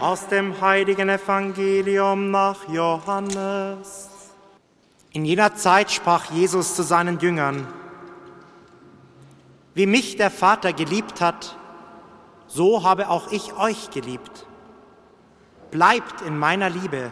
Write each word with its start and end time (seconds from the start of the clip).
Aus 0.00 0.28
dem 0.28 0.58
heiligen 0.62 1.10
Evangelium 1.10 2.30
nach 2.30 2.66
Johannes. 2.70 4.08
In 5.12 5.26
jener 5.26 5.54
Zeit 5.56 5.90
sprach 5.90 6.30
Jesus 6.30 6.74
zu 6.74 6.82
seinen 6.82 7.18
Jüngern, 7.18 7.66
wie 9.74 9.84
mich 9.84 10.16
der 10.16 10.30
Vater 10.30 10.72
geliebt 10.72 11.20
hat, 11.20 11.54
so 12.46 12.82
habe 12.82 13.10
auch 13.10 13.30
ich 13.30 13.54
euch 13.58 13.90
geliebt. 13.90 14.46
Bleibt 15.70 16.22
in 16.22 16.38
meiner 16.38 16.70
Liebe. 16.70 17.10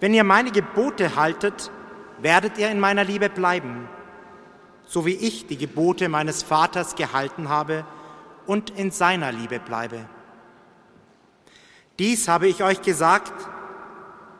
Wenn 0.00 0.12
ihr 0.12 0.24
meine 0.24 0.50
Gebote 0.50 1.14
haltet, 1.14 1.70
werdet 2.18 2.58
ihr 2.58 2.72
in 2.72 2.80
meiner 2.80 3.04
Liebe 3.04 3.28
bleiben, 3.28 3.88
so 4.84 5.06
wie 5.06 5.14
ich 5.14 5.46
die 5.46 5.56
Gebote 5.56 6.08
meines 6.08 6.42
Vaters 6.42 6.96
gehalten 6.96 7.48
habe 7.48 7.84
und 8.46 8.70
in 8.70 8.90
seiner 8.90 9.30
Liebe 9.30 9.60
bleibe. 9.60 10.08
Dies 12.00 12.28
habe 12.28 12.48
ich 12.48 12.62
euch 12.62 12.80
gesagt, 12.80 13.34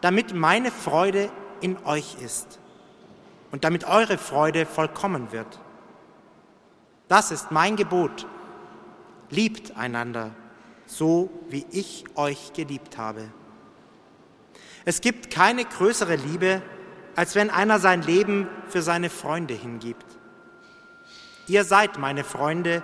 damit 0.01 0.33
meine 0.33 0.71
Freude 0.71 1.31
in 1.61 1.77
euch 1.85 2.17
ist 2.25 2.59
und 3.53 3.65
damit 3.65 3.85
eure 3.85 4.17
Freude 4.17 4.65
vollkommen 4.65 5.31
wird. 5.31 5.61
Das 7.07 7.31
ist 7.31 7.51
mein 7.51 7.77
Gebot. 7.77 8.27
Liebt 9.29 9.77
einander, 9.77 10.31
so 10.87 11.29
wie 11.51 11.67
ich 11.71 12.07
euch 12.15 12.55
geliebt 12.55 12.97
habe. 12.97 13.29
Es 14.87 15.03
gibt 15.03 15.31
keine 15.31 15.67
größere 15.67 16.17
Liebe, 16.17 16.63
als 17.15 17.35
wenn 17.35 17.51
einer 17.51 17.79
sein 17.79 18.01
Leben 18.01 18.49
für 18.69 18.81
seine 18.81 19.11
Freunde 19.11 19.53
hingibt. 19.53 20.07
Ihr 21.47 21.65
seid 21.65 21.99
meine 21.99 22.25
Freunde, 22.25 22.83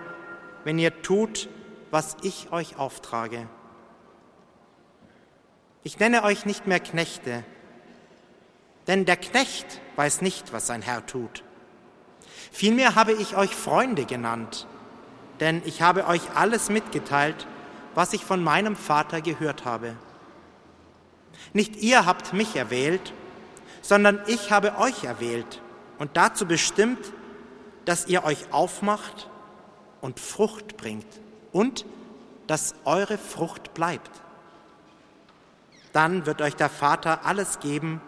wenn 0.65 0.79
ihr 0.79 1.01
tut, 1.01 1.49
was 1.91 2.19
ich 2.21 2.53
euch 2.53 2.77
auftrage. 2.77 3.49
Ich 5.87 6.01
nenne 6.01 6.25
euch 6.25 6.47
nicht 6.47 6.67
mehr 6.67 6.81
Knechte, 6.81 7.45
denn 8.89 9.05
der 9.05 9.17
Knecht 9.17 9.81
weiß 9.95 10.21
nicht, 10.21 10.53
was 10.53 10.67
sein 10.67 10.83
Herr 10.83 11.07
tut. 11.07 11.45
Vielmehr 12.51 12.97
habe 12.97 13.13
ich 13.13 13.37
euch 13.37 13.55
Freunde 13.55 14.05
genannt, 14.05 14.67
denn 15.39 15.63
ich 15.65 15.83
habe 15.83 16.09
euch 16.09 16.23
alles 16.35 16.71
mitgeteilt, 16.71 17.47
was 17.95 18.15
ich 18.15 18.25
von 18.25 18.43
meinem 18.43 18.75
Vater 18.75 19.21
gehört 19.21 19.65
habe. 19.65 19.95
Nicht 21.53 21.77
ihr 21.77 22.05
habt 22.05 22.33
mich 22.33 22.57
erwählt, 22.57 23.13
sondern 23.81 24.21
ich 24.27 24.51
habe 24.51 24.79
euch 24.79 25.05
erwählt 25.05 25.63
und 25.99 26.17
dazu 26.17 26.47
bestimmt, 26.47 27.13
dass 27.85 28.09
ihr 28.09 28.25
euch 28.25 28.53
aufmacht 28.53 29.31
und 30.01 30.19
Frucht 30.19 30.77
bringt 30.77 31.07
und 31.53 31.87
dass 32.49 32.75
eure 32.85 33.19
Frucht 33.19 33.73
bleibt 33.73 34.26
dann 35.97 36.27
wird 36.27 36.43
euch 36.43 36.55
der 36.55 36.69
Vater 36.69 37.25
alles 37.25 37.59
geben, 37.59 38.03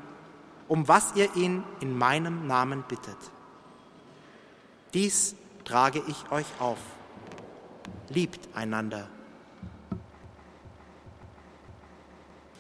um 0.69 0.89
was 0.89 1.15
ihr 1.15 1.35
ihn 1.37 1.65
in 1.81 1.97
meinem 1.97 2.47
Namen 2.47 2.85
bittet. 2.87 3.17
Dies 4.93 5.35
trage 5.65 6.03
ich 6.07 6.31
euch 6.31 6.45
auf. 6.59 6.77
Liebt 8.11 8.55
einander. 8.55 9.09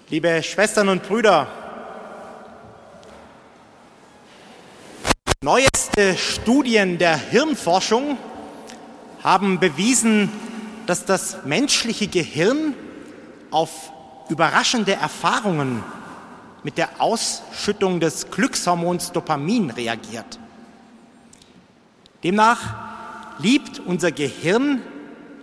Liebe 0.09 0.43
Schwestern 0.43 0.89
und 0.89 1.03
Brüder, 1.03 1.47
neueste 5.43 6.17
Studien 6.17 6.97
der 6.97 7.19
Hirnforschung 7.19 8.17
haben 9.23 9.61
bewiesen, 9.61 10.33
dass 10.87 11.05
das 11.05 11.45
menschliche 11.45 12.09
Gehirn 12.09 12.73
auf 13.51 13.93
überraschende 14.29 14.95
Erfahrungen 14.95 15.83
mit 16.63 16.79
der 16.79 17.01
Ausschüttung 17.01 18.01
des 18.01 18.31
Glückshormons 18.31 19.13
Dopamin 19.13 19.71
reagiert. 19.71 20.39
Demnach 22.25 22.75
liebt 23.39 23.81
unser 23.81 24.11
Gehirn 24.11 24.83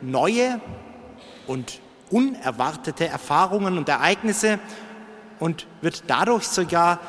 neue 0.01 0.59
und 1.47 1.79
unerwartete 2.11 3.07
Erfahrungen 3.07 3.77
und 3.77 3.89
Ereignisse 3.89 4.59
und 5.39 5.67
wird 5.81 6.03
dadurch 6.07 6.47
sogar 6.47 6.99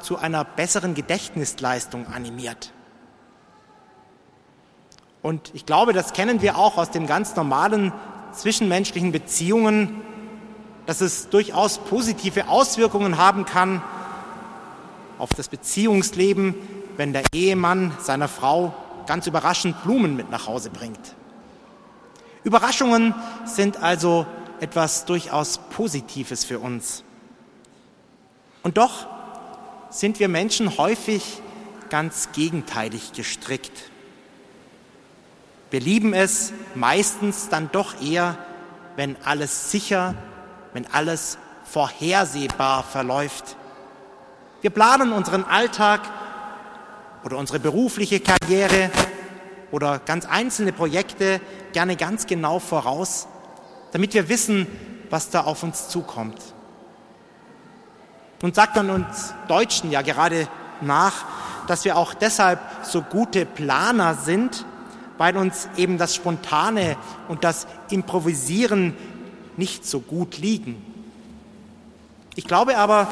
zu 0.00 0.16
einer 0.16 0.44
besseren 0.44 0.94
Gedächtnisleistung 0.94 2.06
animiert. 2.06 2.72
Und 5.22 5.54
ich 5.54 5.66
glaube, 5.66 5.92
das 5.92 6.14
kennen 6.14 6.40
wir 6.40 6.56
auch 6.56 6.78
aus 6.78 6.90
den 6.90 7.06
ganz 7.06 7.36
normalen 7.36 7.92
zwischenmenschlichen 8.32 9.12
Beziehungen 9.12 10.02
dass 10.90 11.00
es 11.00 11.28
durchaus 11.28 11.78
positive 11.78 12.48
Auswirkungen 12.48 13.16
haben 13.16 13.44
kann 13.44 13.80
auf 15.18 15.30
das 15.36 15.46
Beziehungsleben, 15.46 16.56
wenn 16.96 17.12
der 17.12 17.22
Ehemann 17.32 17.96
seiner 18.00 18.26
Frau 18.26 18.74
ganz 19.06 19.28
überraschend 19.28 19.80
Blumen 19.84 20.16
mit 20.16 20.32
nach 20.32 20.48
Hause 20.48 20.68
bringt. 20.70 21.14
Überraschungen 22.42 23.14
sind 23.44 23.80
also 23.80 24.26
etwas 24.58 25.04
durchaus 25.04 25.58
Positives 25.58 26.44
für 26.44 26.58
uns. 26.58 27.04
Und 28.64 28.76
doch 28.76 29.06
sind 29.90 30.18
wir 30.18 30.26
Menschen 30.26 30.76
häufig 30.76 31.40
ganz 31.88 32.30
gegenteilig 32.32 33.12
gestrickt. 33.12 33.92
Wir 35.70 35.78
lieben 35.78 36.14
es 36.14 36.52
meistens 36.74 37.48
dann 37.48 37.70
doch 37.70 38.02
eher, 38.02 38.36
wenn 38.96 39.14
alles 39.22 39.70
sicher 39.70 40.16
wenn 40.72 40.86
alles 40.92 41.38
vorhersehbar 41.64 42.82
verläuft. 42.82 43.56
Wir 44.60 44.70
planen 44.70 45.12
unseren 45.12 45.44
Alltag 45.44 46.00
oder 47.24 47.36
unsere 47.36 47.58
berufliche 47.58 48.20
Karriere 48.20 48.90
oder 49.70 49.98
ganz 50.00 50.26
einzelne 50.26 50.72
Projekte 50.72 51.40
gerne 51.72 51.96
ganz 51.96 52.26
genau 52.26 52.58
voraus, 52.58 53.28
damit 53.92 54.14
wir 54.14 54.28
wissen, 54.28 54.66
was 55.10 55.30
da 55.30 55.42
auf 55.42 55.62
uns 55.62 55.88
zukommt. 55.88 56.40
Nun 58.42 58.54
sagt 58.54 58.76
man 58.76 58.90
uns 58.90 59.34
Deutschen 59.48 59.90
ja 59.90 60.02
gerade 60.02 60.48
nach, 60.80 61.24
dass 61.66 61.84
wir 61.84 61.96
auch 61.96 62.14
deshalb 62.14 62.58
so 62.82 63.02
gute 63.02 63.44
Planer 63.44 64.14
sind, 64.14 64.64
weil 65.18 65.36
uns 65.36 65.68
eben 65.76 65.98
das 65.98 66.14
Spontane 66.14 66.96
und 67.28 67.44
das 67.44 67.66
Improvisieren 67.90 68.96
nicht 69.60 69.86
so 69.86 70.00
gut 70.00 70.38
liegen. 70.38 70.82
Ich 72.34 72.44
glaube 72.44 72.78
aber, 72.78 73.06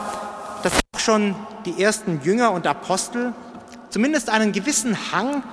dass 0.63 0.73
auch 0.97 0.99
schon 0.99 1.37
die 1.67 1.81
ersten 1.81 2.23
Jünger 2.25 2.53
und 2.53 2.67
Apostel 2.67 3.35
zumindest 3.91 4.31
einen 4.31 4.53
gewissen 4.53 5.13
Hang 5.13 5.45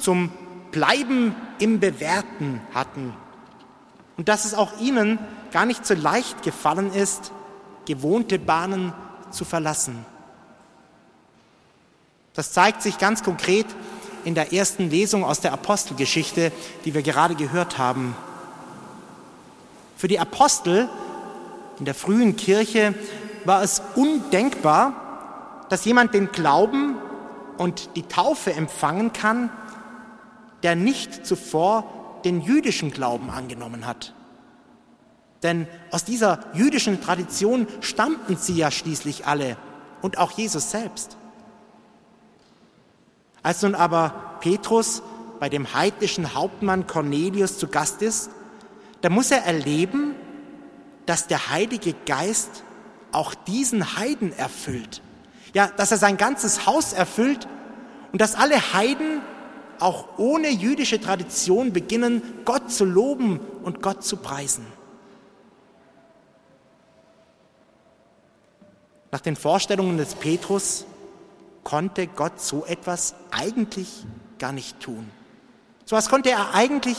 zum 0.00 0.30
Bleiben 0.70 1.34
im 1.58 1.80
Bewährten 1.80 2.60
hatten 2.72 3.12
und 4.16 4.28
dass 4.28 4.44
es 4.44 4.54
auch 4.54 4.78
ihnen 4.80 5.18
gar 5.50 5.66
nicht 5.66 5.84
so 5.84 5.94
leicht 5.94 6.42
gefallen 6.42 6.92
ist, 6.92 7.32
gewohnte 7.84 8.38
Bahnen 8.38 8.92
zu 9.30 9.44
verlassen. 9.44 10.06
Das 12.34 12.52
zeigt 12.52 12.82
sich 12.82 12.98
ganz 12.98 13.22
konkret 13.22 13.66
in 14.24 14.34
der 14.34 14.52
ersten 14.52 14.90
Lesung 14.90 15.24
aus 15.24 15.40
der 15.40 15.52
Apostelgeschichte, 15.52 16.52
die 16.84 16.94
wir 16.94 17.02
gerade 17.02 17.34
gehört 17.34 17.78
haben. 17.78 18.14
Für 19.96 20.08
die 20.08 20.20
Apostel 20.20 20.88
in 21.78 21.86
der 21.86 21.94
frühen 21.94 22.36
Kirche 22.36 22.94
war 23.44 23.62
es 23.62 23.82
undenkbar, 23.94 25.64
dass 25.70 25.84
jemand 25.84 26.14
den 26.14 26.30
Glauben 26.30 26.96
und 27.56 27.96
die 27.96 28.02
Taufe 28.02 28.52
empfangen 28.52 29.12
kann, 29.12 29.50
der 30.62 30.76
nicht 30.76 31.26
zuvor 31.26 32.20
den 32.24 32.42
jüdischen 32.42 32.90
Glauben 32.90 33.30
angenommen 33.30 33.86
hat. 33.86 34.12
Denn 35.42 35.66
aus 35.90 36.04
dieser 36.04 36.40
jüdischen 36.54 37.00
Tradition 37.00 37.66
stammten 37.80 38.36
sie 38.36 38.56
ja 38.56 38.70
schließlich 38.70 39.26
alle 39.26 39.56
und 40.02 40.18
auch 40.18 40.32
Jesus 40.32 40.70
selbst. 40.70 41.16
Als 43.42 43.62
nun 43.62 43.74
aber 43.74 44.38
Petrus 44.40 45.02
bei 45.38 45.48
dem 45.48 45.72
heidnischen 45.72 46.34
Hauptmann 46.34 46.86
Cornelius 46.86 47.58
zu 47.58 47.68
Gast 47.68 48.02
ist, 48.02 48.30
da 49.02 49.10
muss 49.10 49.30
er 49.30 49.44
erleben, 49.44 50.14
dass 51.06 51.26
der 51.26 51.50
Heilige 51.50 51.94
Geist 52.06 52.64
auch 53.12 53.34
diesen 53.34 53.96
Heiden 53.96 54.32
erfüllt. 54.36 55.00
Ja, 55.54 55.68
dass 55.68 55.90
er 55.90 55.98
sein 55.98 56.16
ganzes 56.16 56.66
Haus 56.66 56.92
erfüllt 56.92 57.46
und 58.12 58.20
dass 58.20 58.34
alle 58.34 58.74
Heiden 58.74 59.22
auch 59.78 60.18
ohne 60.18 60.48
jüdische 60.50 61.00
Tradition 61.00 61.72
beginnen, 61.72 62.22
Gott 62.44 62.70
zu 62.70 62.84
loben 62.84 63.40
und 63.62 63.82
Gott 63.82 64.04
zu 64.04 64.16
preisen. 64.16 64.66
Nach 69.12 69.20
den 69.20 69.36
Vorstellungen 69.36 69.96
des 69.98 70.14
Petrus 70.14 70.84
konnte 71.62 72.06
Gott 72.06 72.40
so 72.40 72.64
etwas 72.66 73.14
eigentlich 73.30 74.04
gar 74.38 74.52
nicht 74.52 74.80
tun. 74.80 75.08
So 75.84 75.96
etwas 75.96 76.10
konnte 76.10 76.30
er 76.30 76.54
eigentlich 76.54 76.96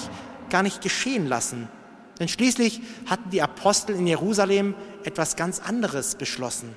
gar 0.49 0.63
nicht 0.63 0.81
geschehen 0.81 1.27
lassen 1.27 1.67
Denn 2.19 2.27
schließlich 2.27 2.81
hatten 3.05 3.29
die 3.29 3.41
Apostel 3.41 3.95
in 3.95 4.07
Jerusalem 4.07 4.75
etwas 5.03 5.35
ganz 5.35 5.59
anderes 5.59 6.15
beschlossen. 6.15 6.75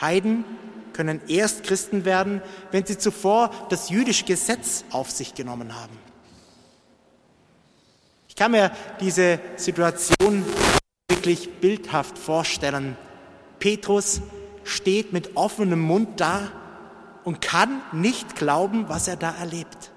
Heiden 0.00 0.44
können 0.92 1.20
erst 1.28 1.64
Christen 1.64 2.04
werden, 2.04 2.40
wenn 2.70 2.86
sie 2.86 2.98
zuvor 2.98 3.50
das 3.68 3.90
jüdische 3.90 4.24
Gesetz 4.24 4.84
auf 4.90 5.10
sich 5.10 5.34
genommen 5.34 5.74
haben. 5.74 5.98
Ich 8.28 8.36
kann 8.36 8.52
mir 8.52 8.70
diese 9.00 9.40
Situation 9.56 10.44
wirklich 11.08 11.60
bildhaft 11.60 12.18
vorstellen. 12.18 12.96
Petrus 13.58 14.20
steht 14.64 15.12
mit 15.12 15.36
offenem 15.36 15.80
Mund 15.80 16.20
da 16.20 16.52
und 17.24 17.40
kann 17.40 17.80
nicht 17.92 18.36
glauben, 18.36 18.88
was 18.88 19.08
er 19.08 19.16
da 19.16 19.34
erlebt. 19.34 19.90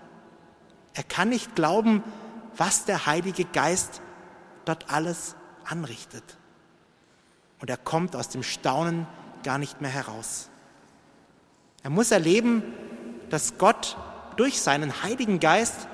Er 0.94 1.04
kann 1.04 1.30
nicht 1.30 1.56
glauben, 1.56 2.04
was 2.58 2.86
der 2.86 3.06
Heilige 3.06 3.46
Geist 3.46 4.02
dort 4.66 4.92
alles 4.92 5.36
anrichtet. 5.66 6.24
Und 7.62 7.70
er 7.70 7.78
kommt 7.78 8.16
aus 8.16 8.30
dem 8.30 8.44
Staunen 8.44 9.08
gar 9.44 9.58
nicht 9.58 9.82
mehr 9.82 9.90
heraus. 9.90 10.50
Er 11.84 11.90
muss 11.90 12.12
erleben, 12.12 12.64
dass 13.30 13.58
Gott 13.58 13.98
durch 14.38 14.62
seinen 14.62 15.04
Heiligen 15.04 15.40
Geist 15.40 15.88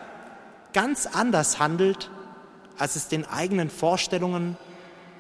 ganz 0.74 1.06
anders 1.08 1.60
handelt, 1.60 2.10
als 2.78 2.96
es 2.96 3.08
den 3.08 3.26
eigenen 3.26 3.70
Vorstellungen 3.70 4.58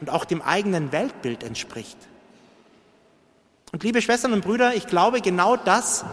und 0.01 0.09
auch 0.09 0.25
dem 0.25 0.41
eigenen 0.41 0.91
Weltbild 0.91 1.43
entspricht. 1.43 1.97
Und 3.71 3.83
liebe 3.83 4.01
Schwestern 4.01 4.33
und 4.33 4.41
Brüder, 4.43 4.75
ich 4.75 4.87
glaube, 4.87 5.21
genau 5.21 5.55
das 5.55 6.05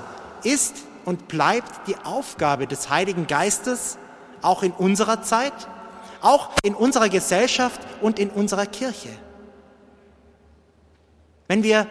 ist 0.43 0.77
und 1.05 1.29
bleibt 1.29 1.89
die 1.89 1.97
Aufgabe 1.97 2.67
des 2.67 2.91
Heiligen 2.91 3.27
Geistes, 3.27 3.99
auch 4.43 4.63
in 4.63 4.73
unserer 4.73 5.23
Zeit, 5.23 5.53
auch 6.21 6.51
in 6.63 6.75
unserer 6.75 7.09
Gesellschaft 7.09 7.81
und 8.01 8.19
in 8.19 8.31
unserer 8.31 8.67
Kirche. 8.67 9.09
Wenn 11.49 11.63
wir 11.63 11.87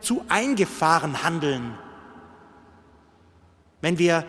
zu 0.00 0.24
eingefahren 0.28 1.22
handeln, 1.22 1.76
wenn 3.80 3.98
wir 3.98 4.24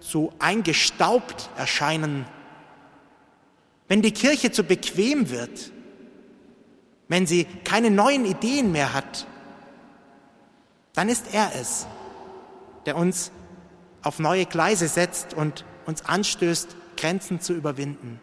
zu 0.00 0.32
eingestaubt 0.38 1.50
erscheinen, 1.56 2.26
wenn 3.88 4.02
die 4.02 4.12
Kirche 4.12 4.52
zu 4.52 4.64
bequem 4.64 5.30
wird, 5.30 5.72
wenn 7.08 7.26
sie 7.26 7.46
keine 7.64 7.90
neuen 7.90 8.24
Ideen 8.24 8.70
mehr 8.70 8.92
hat, 8.92 9.26
dann 10.94 11.08
ist 11.08 11.32
er 11.32 11.52
es, 11.54 11.86
der 12.86 12.96
uns 12.96 13.30
auf 14.02 14.18
neue 14.18 14.46
Gleise 14.46 14.88
setzt 14.88 15.34
und 15.34 15.64
uns 15.88 16.04
anstößt, 16.04 16.76
Grenzen 16.98 17.40
zu 17.40 17.54
überwinden. 17.54 18.20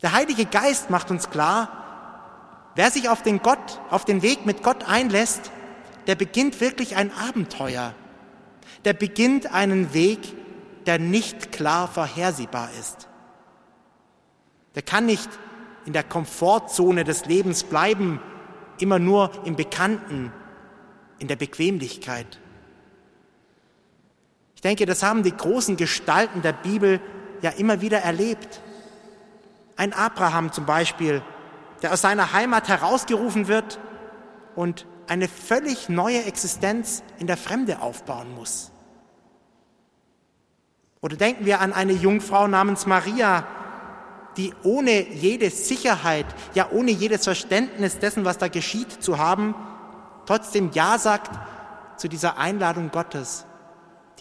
Der 0.00 0.12
Heilige 0.12 0.46
Geist 0.46 0.88
macht 0.88 1.10
uns 1.10 1.28
klar, 1.28 2.70
wer 2.74 2.90
sich 2.90 3.10
auf 3.10 3.22
den 3.22 3.42
Gott, 3.42 3.80
auf 3.90 4.06
den 4.06 4.22
Weg 4.22 4.46
mit 4.46 4.62
Gott 4.62 4.88
einlässt, 4.88 5.52
der 6.06 6.14
beginnt 6.14 6.62
wirklich 6.62 6.96
ein 6.96 7.12
Abenteuer. 7.12 7.94
Der 8.86 8.94
beginnt 8.94 9.52
einen 9.52 9.92
Weg, 9.92 10.20
der 10.86 10.98
nicht 10.98 11.52
klar 11.52 11.86
vorhersehbar 11.86 12.70
ist. 12.80 13.08
Der 14.74 14.82
kann 14.82 15.04
nicht 15.04 15.28
in 15.84 15.92
der 15.92 16.02
Komfortzone 16.02 17.04
des 17.04 17.26
Lebens 17.26 17.62
bleiben, 17.62 18.20
immer 18.78 18.98
nur 18.98 19.30
im 19.44 19.54
Bekannten, 19.54 20.32
in 21.18 21.28
der 21.28 21.36
Bequemlichkeit. 21.36 22.40
Ich 24.62 24.68
denke, 24.68 24.86
das 24.86 25.02
haben 25.02 25.24
die 25.24 25.36
großen 25.36 25.76
Gestalten 25.76 26.40
der 26.40 26.52
Bibel 26.52 27.00
ja 27.40 27.50
immer 27.50 27.80
wieder 27.80 27.98
erlebt. 27.98 28.60
Ein 29.74 29.92
Abraham 29.92 30.52
zum 30.52 30.66
Beispiel, 30.66 31.20
der 31.82 31.92
aus 31.92 32.02
seiner 32.02 32.32
Heimat 32.32 32.68
herausgerufen 32.68 33.48
wird 33.48 33.80
und 34.54 34.86
eine 35.08 35.26
völlig 35.26 35.88
neue 35.88 36.22
Existenz 36.26 37.02
in 37.18 37.26
der 37.26 37.36
Fremde 37.38 37.82
aufbauen 37.82 38.36
muss. 38.36 38.70
Oder 41.00 41.16
denken 41.16 41.44
wir 41.44 41.60
an 41.60 41.72
eine 41.72 41.94
Jungfrau 41.94 42.46
namens 42.46 42.86
Maria, 42.86 43.44
die 44.36 44.54
ohne 44.62 45.08
jede 45.08 45.50
Sicherheit, 45.50 46.26
ja 46.54 46.68
ohne 46.70 46.92
jedes 46.92 47.24
Verständnis 47.24 47.98
dessen, 47.98 48.24
was 48.24 48.38
da 48.38 48.46
geschieht, 48.46 49.02
zu 49.02 49.18
haben, 49.18 49.56
trotzdem 50.24 50.70
Ja 50.72 51.00
sagt 51.00 51.32
zu 51.96 52.06
dieser 52.06 52.38
Einladung 52.38 52.92
Gottes, 52.92 53.44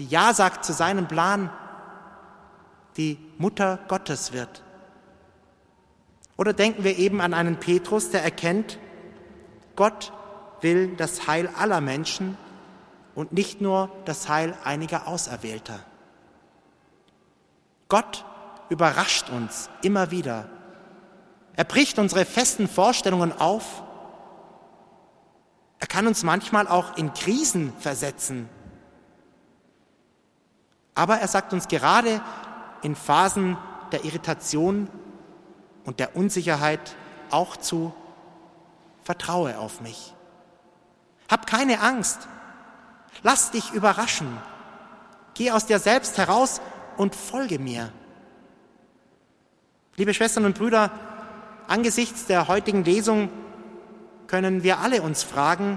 die 0.02 0.08
Ja 0.08 0.34
sagt 0.34 0.66
zu 0.66 0.74
seinem 0.74 1.08
Plan, 1.08 1.52
die 2.98 3.20
Mutter 3.38 3.78
Gottes 3.88 4.34
wird. 4.34 4.64
Oder 6.38 6.54
denken 6.54 6.84
wir 6.84 6.98
eben 6.98 7.22
an 7.22 7.36
einen 7.36 7.58
Petrus, 7.58 8.10
der 8.10 8.24
erkennt, 8.24 8.80
Gott 9.76 10.12
will 10.62 10.96
das 10.96 11.28
Heil 11.28 11.48
aller 11.56 11.82
Menschen 11.82 12.36
und 13.14 13.32
nicht 13.32 13.62
nur 13.62 13.92
das 14.06 14.28
Heil 14.28 14.58
einiger 14.64 15.08
Auserwählter. 15.08 15.80
Gott 17.88 18.26
überrascht 18.70 19.30
uns 19.30 19.70
immer 19.84 20.10
wieder. 20.10 20.50
Er 21.56 21.66
bricht 21.66 22.00
unsere 22.00 22.26
festen 22.26 22.68
Vorstellungen 22.68 23.40
auf. 23.40 23.84
Er 25.78 25.86
kann 25.86 26.08
uns 26.08 26.24
manchmal 26.24 26.68
auch 26.68 26.98
in 26.98 27.14
Krisen 27.14 27.72
versetzen. 27.78 28.50
Aber 30.96 31.18
er 31.18 31.28
sagt 31.28 31.54
uns 31.54 31.68
gerade 31.68 32.22
in 32.82 32.96
Phasen 32.96 33.58
der 33.92 34.06
Irritation 34.06 34.90
und 35.86 36.00
der 36.00 36.16
Unsicherheit 36.16 36.96
auch 37.30 37.58
zu, 37.58 37.94
vertraue 39.04 39.58
auf 39.58 39.82
mich. 39.82 40.14
Hab 41.30 41.48
keine 41.48 41.82
Angst. 41.82 42.28
Lass 43.24 43.52
dich 43.52 43.72
überraschen. 43.72 44.38
Geh 45.34 45.52
aus 45.52 45.66
dir 45.66 45.80
selbst 45.80 46.18
heraus 46.18 46.62
und 46.98 47.16
folge 47.16 47.58
mir. 47.58 47.92
Liebe 49.96 50.14
Schwestern 50.14 50.46
und 50.46 50.58
Brüder, 50.58 50.92
angesichts 51.68 52.26
der 52.26 52.48
heutigen 52.48 52.84
Lesung 52.84 53.30
können 54.28 54.64
wir 54.64 54.80
alle 54.80 55.02
uns 55.02 55.24
fragen, 55.24 55.76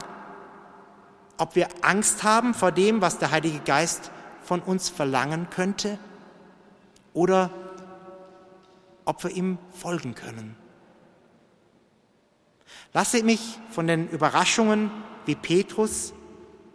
ob 1.38 1.56
wir 1.56 1.68
Angst 1.82 2.22
haben 2.22 2.54
vor 2.54 2.72
dem, 2.72 3.00
was 3.00 3.18
der 3.18 3.30
Heilige 3.30 3.58
Geist 3.60 4.10
von 4.44 4.60
uns 4.60 4.88
verlangen 4.88 5.48
könnte, 5.50 5.98
oder 7.12 7.50
ob 9.04 9.22
wir 9.24 9.30
ihm 9.30 9.58
folgen 9.72 10.14
können. 10.14 10.56
Lasse 12.92 13.22
mich 13.22 13.58
von 13.70 13.86
den 13.86 14.08
Überraschungen 14.08 14.90
wie 15.26 15.34
Petrus 15.34 16.12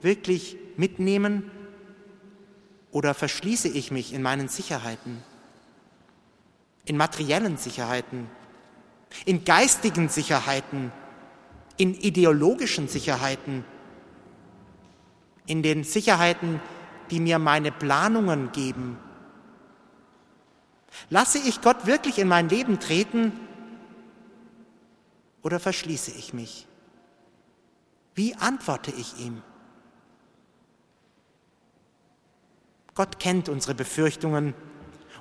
wirklich 0.02 0.58
mitnehmen 0.78 1.52
oder 2.92 3.14
verschließe 3.14 3.68
ich 3.68 3.92
mich 3.92 4.14
in 4.14 4.22
meinen 4.22 4.48
Sicherheiten? 4.48 5.24
in 6.90 6.98
materiellen 6.98 7.56
Sicherheiten, 7.56 8.28
in 9.26 9.46
geistigen 9.46 10.10
Sicherheiten, 10.10 10.92
in 11.78 11.94
ideologischen 11.94 12.88
Sicherheiten, 12.88 13.64
in 15.46 15.62
den 15.62 15.84
Sicherheiten, 15.84 16.60
die 17.10 17.20
mir 17.20 17.40
meine 17.40 17.72
Planungen 17.72 18.52
geben. 18.52 18.98
Lasse 21.10 21.38
ich 21.40 21.62
Gott 21.62 21.86
wirklich 21.86 22.20
in 22.20 22.28
mein 22.28 22.50
Leben 22.50 22.80
treten 22.80 23.32
oder 25.42 25.60
verschließe 25.60 26.12
ich 26.12 26.34
mich? 26.34 26.68
Wie 28.16 28.36
antworte 28.36 28.92
ich 28.92 29.20
ihm? 29.20 29.42
Gott 32.96 33.20
kennt 33.20 33.48
unsere 33.48 33.76
Befürchtungen 33.76 34.54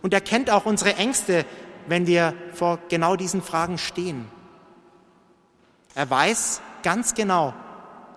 und 0.03 0.13
er 0.13 0.21
kennt 0.21 0.51
auch 0.51 0.67
unsere 0.67 0.97
Ängste, 0.97 1.45
wenn 1.87 2.07
wir 2.07 2.35
vor 2.53 2.81
genau 2.89 3.17
diesen 3.17 3.43
Fragen 3.43 3.79
stehen. 3.79 4.29
Er 5.95 6.11
weiß 6.11 6.61
ganz 6.83 7.15
genau, 7.15 7.55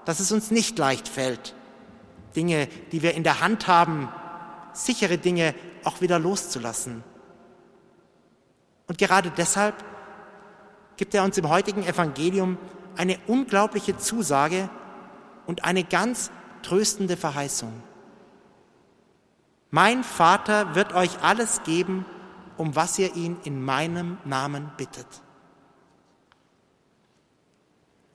dass 0.05 0.19
es 0.19 0.31
uns 0.31 0.51
nicht 0.51 0.77
leicht 0.77 1.07
fällt, 1.07 1.55
Dinge, 2.35 2.67
die 2.91 3.01
wir 3.01 3.13
in 3.13 3.23
der 3.23 3.41
Hand 3.41 3.67
haben, 3.67 4.09
sichere 4.73 5.17
Dinge 5.17 5.53
auch 5.83 6.01
wieder 6.01 6.19
loszulassen. 6.19 7.03
Und 8.87 8.97
gerade 8.97 9.31
deshalb 9.31 9.83
gibt 10.97 11.13
er 11.13 11.23
uns 11.23 11.37
im 11.37 11.49
heutigen 11.49 11.83
Evangelium 11.83 12.57
eine 12.97 13.17
unglaubliche 13.27 13.97
Zusage 13.97 14.69
und 15.45 15.63
eine 15.63 15.83
ganz 15.83 16.31
tröstende 16.61 17.17
Verheißung. 17.17 17.71
Mein 19.69 20.03
Vater 20.03 20.75
wird 20.75 20.93
euch 20.93 21.23
alles 21.23 21.63
geben, 21.63 22.05
um 22.57 22.75
was 22.75 22.99
ihr 22.99 23.15
ihn 23.15 23.37
in 23.45 23.63
meinem 23.63 24.17
Namen 24.25 24.69
bittet. 24.77 25.07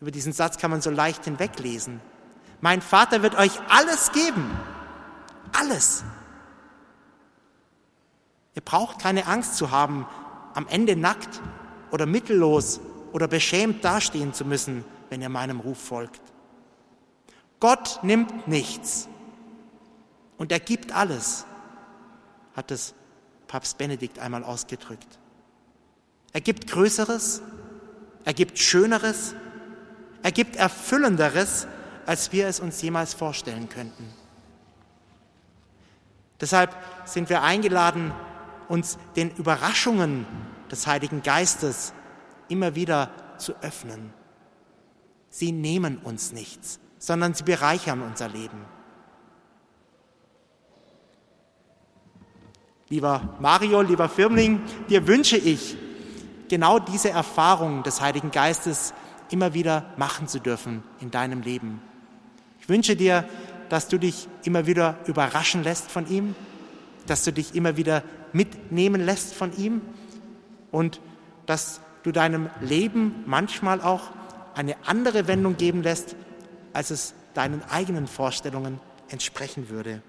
Über 0.01 0.11
diesen 0.11 0.33
Satz 0.33 0.59
kann 0.59 0.71
man 0.71 0.83
so 0.83 0.91
leicht 0.91 1.25
hinweglesen. 1.25 2.01
Mein 2.61 2.81
Vater 2.83 3.23
wird 3.23 3.37
euch 3.37 3.53
alles 3.69 4.13
geben. 4.13 4.51
Alles. 5.53 6.05
Ihr 8.55 8.63
braucht 8.63 9.01
keine 9.01 9.27
Angst 9.27 9.57
zu 9.57 9.71
haben, 9.71 10.07
am 10.55 10.67
Ende 10.69 10.97
nackt 10.97 11.41
oder 11.91 12.07
mittellos 12.07 12.81
oder 13.13 13.29
beschämt 13.29 13.85
dastehen 13.85 14.33
zu 14.33 14.45
müssen, 14.45 14.85
wenn 15.11 15.21
ihr 15.23 15.29
meinem 15.29 15.61
Ruf 15.61 15.79
folgt. 15.79 16.21
Gott 17.61 18.01
nimmt 18.03 18.49
nichts 18.49 19.09
und 20.39 20.53
er 20.53 20.61
gibt 20.61 20.93
alles, 20.93 21.47
hat 22.55 22.71
es 22.71 22.95
Papst 23.47 23.79
Benedikt 23.79 24.19
einmal 24.19 24.45
ausgedrückt. 24.45 25.19
Er 26.33 26.41
gibt 26.41 26.67
Größeres, 26.67 27.43
er 28.25 28.35
gibt 28.35 28.59
Schöneres, 28.59 29.35
er 30.23 30.33
gibt 30.33 30.57
Erfüllenderes, 30.57 31.67
als 32.07 32.33
wir 32.33 32.47
es 32.47 32.61
uns 32.61 32.81
jemals 32.81 33.15
vorstellen 33.15 33.69
könnten. 33.69 34.09
Deshalb 36.41 36.77
sind 37.05 37.29
wir 37.29 37.43
eingeladen, 37.43 38.13
uns 38.69 38.99
den 39.17 39.31
Überraschungen 39.31 40.27
des 40.71 40.87
Heiligen 40.87 41.23
Geistes 41.23 41.93
immer 42.49 42.75
wieder 42.75 43.11
zu 43.39 43.55
öffnen. 43.63 44.13
Sie 45.31 45.53
nehmen 45.53 45.99
uns 45.99 46.33
nichts, 46.33 46.79
sondern 46.99 47.35
sie 47.35 47.45
bereichern 47.45 48.03
unser 48.03 48.29
Leben. 48.29 48.65
Lieber 52.89 53.37
Mario, 53.41 53.83
lieber 53.83 54.09
Firmling, 54.09 54.63
dir 54.89 55.07
wünsche 55.09 55.37
ich, 55.37 55.77
genau 56.49 56.79
diese 56.79 57.11
Erfahrung 57.11 57.83
des 57.83 58.01
Heiligen 58.01 58.31
Geistes 58.31 58.95
immer 59.31 59.55
wieder 59.55 59.93
machen 59.97 60.29
zu 60.29 60.39
dürfen 60.39 60.85
in 61.01 61.11
deinem 61.11 61.43
Leben. 61.43 61.81
Ich 62.67 62.69
wünsche 62.71 62.97
dir, 62.97 63.25
dass 63.69 63.87
du 63.87 63.97
dich 63.97 64.27
immer 64.43 64.67
wieder 64.67 64.99
überraschen 65.07 65.63
lässt 65.63 65.89
von 65.89 66.11
ihm, 66.11 66.35
dass 67.07 67.23
du 67.23 67.33
dich 67.33 67.55
immer 67.55 67.77
wieder 67.77 68.03
mitnehmen 68.33 69.07
lässt 69.07 69.35
von 69.35 69.57
ihm 69.57 69.83
und 70.73 71.01
dass 71.47 71.81
du 72.03 72.11
deinem 72.11 72.51
Leben 72.61 73.23
manchmal 73.25 73.81
auch 73.81 74.11
eine 74.57 74.75
andere 74.85 75.29
Wendung 75.29 75.57
geben 75.57 75.85
lässt, 75.85 76.17
als 76.73 76.91
es 76.91 77.15
deinen 77.35 77.63
eigenen 77.71 78.09
Vorstellungen 78.09 78.81
entsprechen 79.11 79.69
würde. 79.69 80.03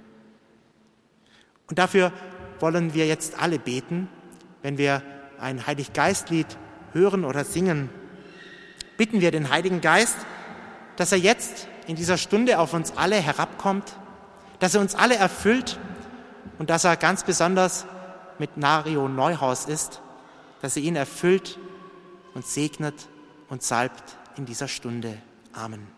Und 1.70 1.78
dafür 1.78 2.12
wollen 2.60 2.96
wir 2.96 3.06
jetzt 3.06 3.40
alle 3.40 3.60
beten, 3.60 4.10
wenn 4.64 4.80
wir 4.80 5.04
ein 5.40 5.68
Heiliggeistlied 5.68 6.58
hören 6.92 7.24
oder 7.24 7.46
singen. 7.46 7.92
Bitten 8.98 9.22
wir 9.22 9.30
den 9.30 9.52
Heiligen 9.52 9.80
Geist, 9.80 10.18
dass 10.96 11.12
er 11.12 11.20
jetzt 11.20 11.68
in 11.88 11.96
dieser 11.96 12.18
Stunde 12.18 12.60
auf 12.60 12.74
uns 12.74 12.96
alle 12.96 13.16
herabkommt, 13.16 13.96
dass 14.60 14.76
er 14.76 14.82
uns 14.82 14.96
alle 14.96 15.16
erfüllt 15.16 15.80
und 16.60 16.70
dass 16.70 16.84
er 16.84 16.98
ganz 16.98 17.24
besonders 17.24 17.86
mit 18.40 18.58
Nario 18.58 19.08
Neuhaus 19.08 19.66
ist, 19.66 20.02
dass 20.62 20.76
er 20.76 20.84
ihn 20.84 20.96
erfüllt 20.96 21.58
und 22.34 22.46
segnet 22.46 23.08
und 23.50 23.64
salbt 23.64 24.18
in 24.36 24.46
dieser 24.46 24.68
Stunde. 24.68 25.18
Amen. 25.54 25.97